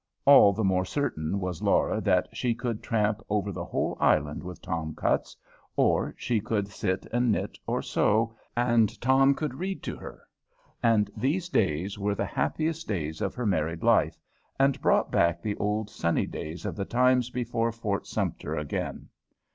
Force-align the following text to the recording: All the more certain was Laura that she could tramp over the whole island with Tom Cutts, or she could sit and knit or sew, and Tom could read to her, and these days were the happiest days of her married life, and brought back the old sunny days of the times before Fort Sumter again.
All 0.25 0.51
the 0.51 0.63
more 0.63 0.83
certain 0.83 1.39
was 1.39 1.61
Laura 1.61 2.01
that 2.01 2.27
she 2.35 2.55
could 2.55 2.81
tramp 2.81 3.21
over 3.29 3.51
the 3.51 3.63
whole 3.65 3.97
island 3.99 4.41
with 4.43 4.59
Tom 4.59 4.95
Cutts, 4.95 5.37
or 5.75 6.15
she 6.17 6.41
could 6.41 6.67
sit 6.69 7.05
and 7.13 7.31
knit 7.31 7.59
or 7.67 7.83
sew, 7.83 8.35
and 8.57 8.99
Tom 8.99 9.35
could 9.35 9.53
read 9.53 9.83
to 9.83 9.95
her, 9.97 10.23
and 10.81 11.11
these 11.15 11.49
days 11.49 11.99
were 11.99 12.15
the 12.15 12.25
happiest 12.25 12.87
days 12.87 13.21
of 13.21 13.35
her 13.35 13.45
married 13.45 13.83
life, 13.83 14.17
and 14.59 14.81
brought 14.81 15.11
back 15.11 15.39
the 15.39 15.55
old 15.57 15.87
sunny 15.87 16.25
days 16.25 16.65
of 16.65 16.75
the 16.75 16.83
times 16.85 17.29
before 17.29 17.71
Fort 17.71 18.07
Sumter 18.07 18.55
again. 18.55 19.07